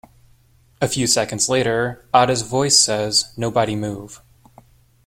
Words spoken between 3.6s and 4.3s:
move.